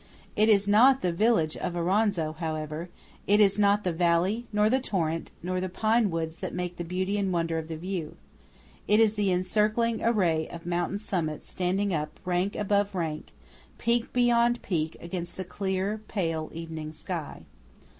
It 0.35 0.49
is 0.49 0.67
not 0.67 1.01
the 1.01 1.11
village 1.11 1.55
of 1.55 1.75
Auronzo, 1.75 2.33
however, 2.37 2.89
it 3.27 3.39
is 3.39 3.59
not 3.59 3.83
the 3.83 3.93
valley, 3.93 4.47
nor 4.51 4.67
the 4.67 4.79
torrent, 4.79 5.29
nor 5.43 5.61
the 5.61 5.69
pine 5.69 6.09
woods 6.09 6.39
that 6.39 6.55
make 6.55 6.77
the 6.77 6.83
beauty 6.83 7.19
and 7.19 7.31
wonder 7.31 7.59
of 7.59 7.67
the 7.67 7.77
view:–it 7.77 8.99
is 8.99 9.13
the 9.13 9.31
encircling 9.31 10.03
array 10.03 10.47
of 10.47 10.65
mountain 10.65 10.97
summits 10.97 11.47
standing 11.47 11.93
up 11.93 12.19
rank 12.25 12.55
above 12.55 12.95
rank, 12.95 13.33
peak 13.77 14.11
beyond 14.11 14.63
peak, 14.63 14.97
against 15.01 15.37
the 15.37 15.43
clear, 15.45 16.01
pale, 16.07 16.49
evening 16.51 16.93
sky. 16.93 17.43